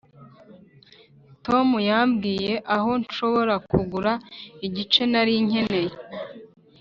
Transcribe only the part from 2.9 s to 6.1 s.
nshobora kugura igice nari nkeneye